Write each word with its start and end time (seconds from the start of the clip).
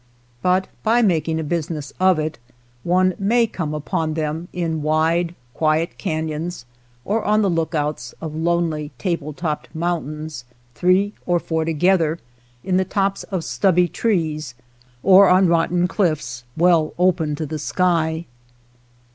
But 0.41 0.67
by 0.81 1.03
making 1.03 1.39
a 1.39 1.43
business 1.43 1.89
51 1.89 1.89
THE 1.91 1.91
SCAVENGERS 1.91 2.11
of 2.11 2.25
it 2.25 2.39
one 2.87 3.13
may 3.19 3.45
come 3.45 3.75
upon 3.75 4.15
them 4.15 4.47
in 4.51 4.79
wi 4.81 5.21
de, 5.21 5.35
quiet 5.53 5.99
cafions, 5.99 6.65
or 7.05 7.23
on 7.23 7.43
the 7.43 7.51
lookouts 7.51 8.15
of 8.19 8.33
lonely, 8.33 8.89
table 8.97 9.31
topped 9.31 9.69
mountains, 9.75 10.43
three 10.73 11.13
or 11.27 11.39
four 11.39 11.65
to 11.65 11.73
gether, 11.73 12.17
in 12.63 12.77
the 12.77 12.83
tops 12.83 13.21
of 13.25 13.43
stubby 13.43 13.87
trees 13.87 14.55
or 15.03 15.29
on 15.29 15.45
rotten 15.47 15.87
cliffs 15.87 16.45
well 16.57 16.95
open 16.97 17.35
to 17.35 17.45
the 17.45 17.59
sky. 17.59 18.25